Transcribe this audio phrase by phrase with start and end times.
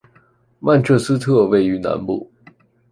[0.61, 2.27] 曼彻斯特位于南部。